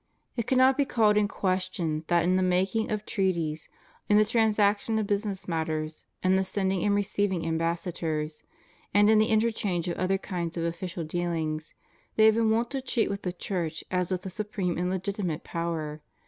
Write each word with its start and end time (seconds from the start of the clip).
It 0.35 0.47
cannot 0.47 0.77
be 0.77 0.85
called 0.85 1.15
in 1.15 1.27
question 1.27 2.05
that 2.07 2.23
in 2.23 2.35
the 2.35 2.41
making 2.41 2.91
of 2.91 3.05
treaties, 3.05 3.69
in 4.09 4.17
the 4.17 4.25
transaction 4.25 4.97
of 4.97 5.05
business 5.05 5.47
matters, 5.47 6.07
in 6.23 6.37
the 6.37 6.43
sending 6.43 6.83
and 6.83 6.95
receiving 6.95 7.45
ambassadors, 7.45 8.43
and 8.95 9.11
in 9.11 9.19
the 9.19 9.29
inter 9.29 9.51
change 9.51 9.87
of 9.87 9.97
other 9.99 10.17
kinds 10.17 10.57
of 10.57 10.63
official 10.63 11.03
dealings, 11.03 11.75
they 12.15 12.25
have 12.25 12.33
been 12.33 12.49
wont 12.49 12.71
to 12.71 12.81
treat 12.81 13.11
with 13.11 13.21
the 13.21 13.31
Church 13.31 13.83
as 13.91 14.09
with 14.09 14.25
a 14.25 14.31
supreme 14.31 14.75
and 14.75 14.89
legitimate 14.89 15.43
power. 15.43 16.01